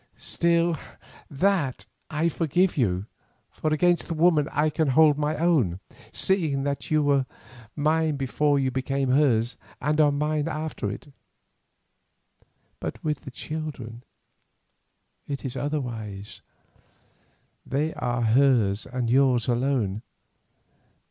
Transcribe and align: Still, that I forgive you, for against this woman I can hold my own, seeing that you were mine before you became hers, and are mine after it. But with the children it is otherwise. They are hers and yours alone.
Still, 0.17 0.77
that 1.29 1.85
I 2.09 2.27
forgive 2.27 2.75
you, 2.75 3.05
for 3.51 3.71
against 3.71 4.07
this 4.07 4.17
woman 4.17 4.49
I 4.51 4.71
can 4.71 4.87
hold 4.87 5.15
my 5.15 5.35
own, 5.37 5.79
seeing 6.11 6.63
that 6.63 6.89
you 6.89 7.03
were 7.03 7.27
mine 7.75 8.15
before 8.15 8.57
you 8.57 8.71
became 8.71 9.11
hers, 9.11 9.57
and 9.79 10.01
are 10.01 10.11
mine 10.11 10.47
after 10.47 10.89
it. 10.89 11.13
But 12.79 13.03
with 13.03 13.19
the 13.21 13.29
children 13.29 14.01
it 15.27 15.45
is 15.45 15.55
otherwise. 15.55 16.41
They 17.63 17.93
are 17.93 18.23
hers 18.23 18.87
and 18.87 19.07
yours 19.07 19.47
alone. 19.47 20.01